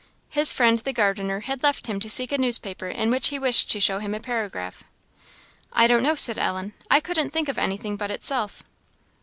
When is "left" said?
1.61-1.85